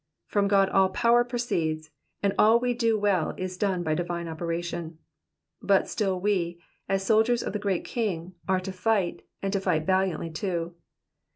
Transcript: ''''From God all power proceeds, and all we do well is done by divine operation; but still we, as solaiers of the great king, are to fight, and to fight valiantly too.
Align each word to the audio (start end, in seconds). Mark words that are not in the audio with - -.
''''From 0.33 0.47
God 0.47 0.67
all 0.69 0.89
power 0.89 1.23
proceeds, 1.23 1.91
and 2.23 2.33
all 2.35 2.59
we 2.59 2.73
do 2.73 2.97
well 2.97 3.35
is 3.37 3.55
done 3.55 3.83
by 3.83 3.93
divine 3.93 4.27
operation; 4.27 4.97
but 5.61 5.87
still 5.87 6.19
we, 6.19 6.59
as 6.89 7.03
solaiers 7.03 7.45
of 7.45 7.53
the 7.53 7.59
great 7.59 7.85
king, 7.85 8.33
are 8.49 8.59
to 8.61 8.71
fight, 8.71 9.21
and 9.43 9.53
to 9.53 9.59
fight 9.59 9.85
valiantly 9.85 10.31
too. 10.31 10.73